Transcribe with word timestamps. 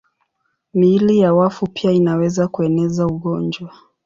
Miili 0.73 1.17
ya 1.19 1.33
wafu 1.33 1.67
pia 1.67 1.91
inaweza 1.91 2.47
kueneza 2.47 3.07
ugonjwa. 3.07 3.73